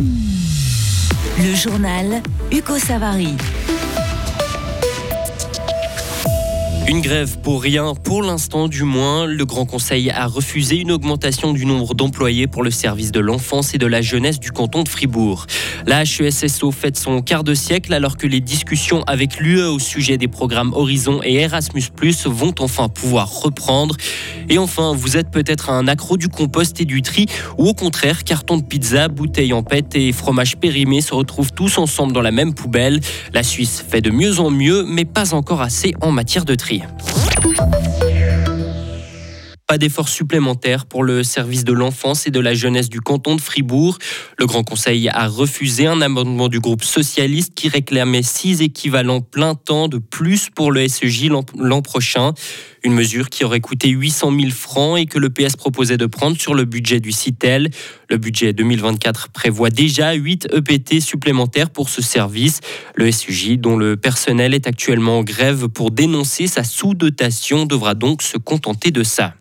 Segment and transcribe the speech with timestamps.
[0.00, 3.34] Le journal Hugo Savary.
[6.88, 9.26] Une grève pour rien, pour l'instant du moins.
[9.26, 13.74] Le Grand Conseil a refusé une augmentation du nombre d'employés pour le service de l'enfance
[13.74, 15.46] et de la jeunesse du canton de Fribourg.
[15.86, 20.18] La HESSO fête son quart de siècle alors que les discussions avec l'UE au sujet
[20.18, 21.84] des programmes Horizon et Erasmus⁇
[22.28, 23.96] vont enfin pouvoir reprendre.
[24.50, 27.26] Et enfin, vous êtes peut-être un accro du compost et du tri,
[27.56, 31.78] ou au contraire, carton de pizza, bouteille en pète et fromage périmé se retrouvent tous
[31.78, 33.00] ensemble dans la même poubelle.
[33.32, 36.82] La Suisse fait de mieux en mieux, mais pas encore assez en matière de tri.
[39.70, 43.40] Pas d'efforts supplémentaires pour le service de l'enfance et de la jeunesse du canton de
[43.40, 43.98] Fribourg.
[44.36, 49.54] Le Grand Conseil a refusé un amendement du groupe socialiste qui réclamait six équivalents plein
[49.54, 52.34] temps de plus pour le SEJ l'an prochain.
[52.82, 56.36] Une mesure qui aurait coûté 800 000 francs et que le PS proposait de prendre
[56.36, 57.70] sur le budget du CITEL.
[58.08, 62.58] Le budget 2024 prévoit déjà 8 EPT supplémentaires pour ce service.
[62.96, 68.22] Le SUJ, dont le personnel est actuellement en grève pour dénoncer sa sous-dotation, devra donc
[68.22, 69.34] se contenter de ça.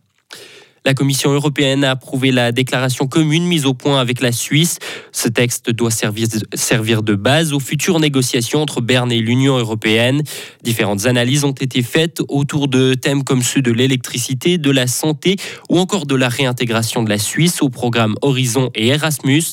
[0.86, 4.80] La Commission européenne a approuvé la déclaration commune mise au point avec la Suisse.
[5.12, 10.24] Ce texte doit servir, de base aux futures négociations entre Berne et l'Union européenne.
[10.64, 15.36] Différentes analyses ont été faites autour de thèmes comme ceux de l'électricité, de la santé
[15.70, 19.44] ou encore de la réintégration de la Suisse au programme Horizon et Erasmus.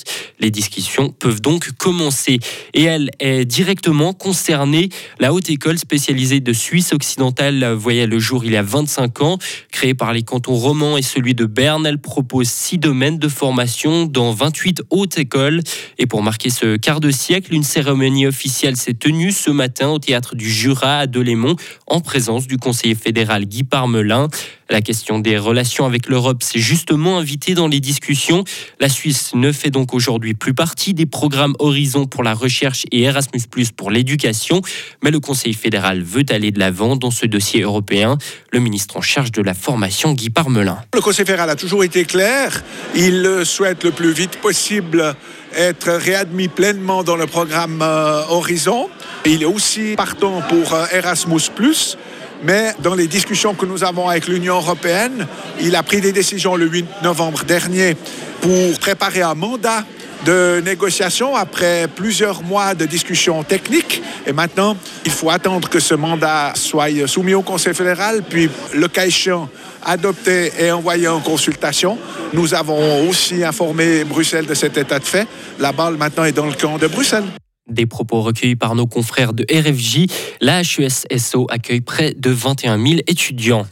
[0.41, 2.39] Les discussions peuvent donc commencer.
[2.75, 4.89] Et elle est directement concernée.
[5.19, 9.39] La haute école spécialisée de Suisse occidentale voyait le jour il y a 25 ans,
[9.71, 11.87] créée par les cantons romans et celui de Berne.
[11.87, 15.61] Elle propose six domaines de formation dans 28 hautes écoles.
[15.99, 19.99] Et pour marquer ce quart de siècle, une cérémonie officielle s'est tenue ce matin au
[19.99, 24.29] théâtre du Jura à Delémont en présence du conseiller fédéral Guy Parmelin.
[24.69, 28.43] La question des relations avec l'Europe s'est justement invitée dans les discussions.
[28.81, 33.03] La Suisse ne fait donc aujourd'hui plus partie des programmes Horizon pour la recherche et
[33.03, 33.43] Erasmus
[33.77, 34.63] pour l'éducation,
[35.05, 38.19] mais le Conseil fédéral veut aller de l'avant dans ce dossier européen.
[38.51, 40.79] Le ministre en charge de la formation, Guy Parmelin.
[40.95, 42.65] Le Conseil fédéral a toujours été clair.
[42.97, 45.15] Il souhaite le plus vite possible
[45.55, 48.89] être réadmis pleinement dans le programme euh, Horizon.
[49.25, 51.39] Il est aussi partant pour euh, Erasmus⁇
[52.43, 55.27] mais dans les discussions que nous avons avec l'Union européenne,
[55.61, 57.97] il a pris des décisions le 8 novembre dernier
[58.41, 59.85] pour préparer un mandat
[60.25, 64.03] de négociation après plusieurs mois de discussions techniques.
[64.27, 68.89] Et maintenant, il faut attendre que ce mandat soit soumis au Conseil fédéral, puis le
[68.89, 69.49] cas échéant,
[69.85, 71.99] adopté et envoyé en consultation.
[72.33, 75.27] Nous avons aussi informé Bruxelles de cet état de fait.
[75.59, 77.25] La balle maintenant est dans le camp de Bruxelles.
[77.69, 80.07] Des propos recueillis par nos confrères de RFJ,
[80.41, 83.67] la HESSO accueille près de 21 000 étudiants.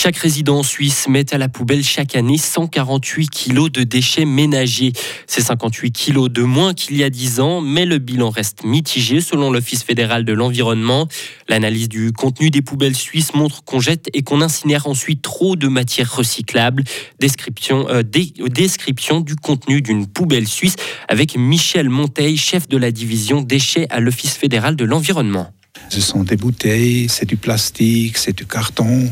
[0.00, 4.92] Chaque résident suisse met à la poubelle chaque année 148 kilos de déchets ménagers.
[5.26, 9.20] C'est 58 kilos de moins qu'il y a 10 ans, mais le bilan reste mitigé
[9.20, 11.08] selon l'Office fédéral de l'environnement.
[11.48, 15.66] L'analyse du contenu des poubelles suisses montre qu'on jette et qu'on incinère ensuite trop de
[15.66, 16.84] matières recyclables.
[17.18, 20.76] Description, euh, description du contenu d'une poubelle suisse
[21.08, 25.52] avec Michel Monteil, chef de la division déchets à l'Office fédéral de l'environnement.
[25.88, 29.10] Ce sont des bouteilles, c'est du plastique, c'est du carton,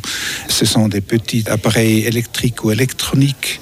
[0.49, 3.61] ce sont des petits appareils électriques ou électroniques.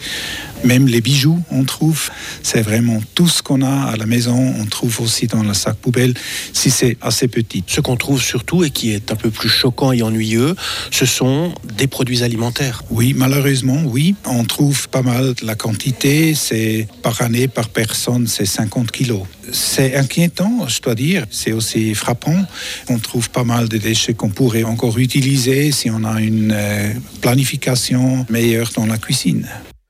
[0.65, 2.11] Même les bijoux, on trouve.
[2.43, 4.55] C'est vraiment tout ce qu'on a à la maison.
[4.59, 6.15] On trouve aussi dans le sac poubelle,
[6.55, 7.63] si c'est assez petit.
[7.67, 10.57] Ce qu'on trouve surtout et qui est un peu plus choquant et ennuyeux,
[10.91, 12.83] ce sont des produits alimentaires.
[12.91, 14.15] Oui, malheureusement, oui.
[14.25, 16.35] On trouve pas mal la quantité.
[16.35, 19.23] C'est par année, par personne, c'est 50 kilos.
[19.53, 21.27] C'est inquiétant, je dois dire.
[21.31, 22.45] C'est aussi frappant.
[22.89, 26.93] On trouve pas mal de déchets qu'on pourrait encore utiliser si on a une euh,
[27.21, 29.47] planification meilleure dans la cuisine.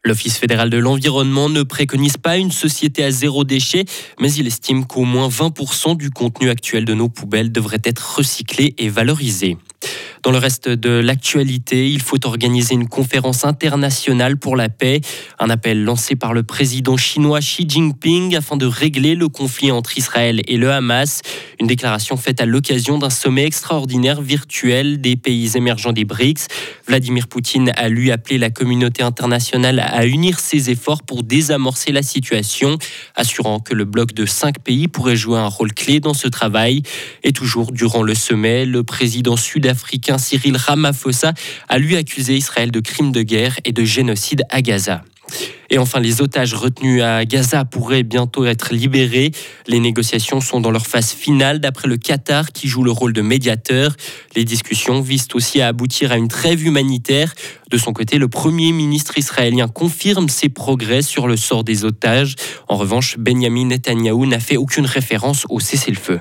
[0.07, 3.87] L'Office fédéral de l'environnement ne préconise pas une société à zéro déchet,
[4.21, 8.75] mais il estime qu'au moins 20% du contenu actuel de nos poubelles devrait être recyclé
[8.77, 9.57] et valorisé.
[10.25, 15.03] Dans le reste de l'actualité, il faut organiser une conférence internationale pour la paix,
[15.39, 19.99] un appel lancé par le président chinois Xi Jinping afin de régler le conflit entre
[19.99, 21.21] Israël et le Hamas.
[21.61, 26.47] Une déclaration faite à l'occasion d'un sommet extraordinaire virtuel des pays émergents des BRICS.
[26.89, 32.03] Vladimir Poutine a lui appelé la communauté internationale à unir ses efforts pour désamorcer la
[32.03, 32.79] situation,
[33.15, 36.83] assurant que le bloc de cinq pays pourrait jouer un rôle clé dans ce travail.
[37.25, 41.33] Et toujours durant le sommet, le président sud-africain Cyril Ramaphosa
[41.69, 45.03] a lui accusé Israël de crimes de guerre et de génocide à Gaza.
[45.71, 49.33] Et enfin, les otages retenus à Gaza pourraient bientôt être libérés.
[49.67, 53.23] Les négociations sont dans leur phase finale d'après le Qatar qui joue le rôle de
[53.23, 53.97] médiateur.
[54.37, 57.35] Les discussions visent aussi à aboutir à une trêve humanitaire.
[57.71, 62.37] De son côté, le Premier ministre israélien confirme ses progrès sur le sort des otages.
[62.69, 66.21] En revanche, Benjamin Netanyahou n'a fait aucune référence au cessez-le-feu.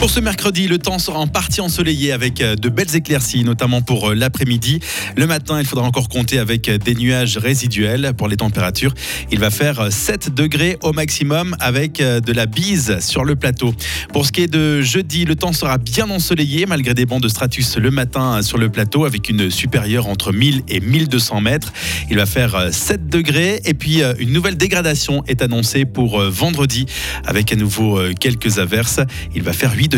[0.00, 3.82] Pour ce mercredi, le temps sera en partie ensoleillé avec euh, de belles éclaircies, notamment
[3.82, 4.80] pour euh, l'après-midi.
[5.14, 8.94] Le matin, il faudra encore compter avec euh, des nuages résiduels pour les températures.
[9.30, 13.74] Il va faire 7 degrés au maximum avec de la bise sur le plateau.
[14.14, 17.28] Pour ce qui est de jeudi, le temps sera bien ensoleillé malgré des bancs de
[17.28, 21.74] stratus le matin sur le plateau avec une supérieure entre 1000 et 1200 mètres.
[22.10, 26.86] Il va faire 7 degrés et puis une nouvelle dégradation est annoncée pour vendredi
[27.26, 29.00] avec à nouveau quelques averses.
[29.34, 29.89] Il va faire 8 degrés.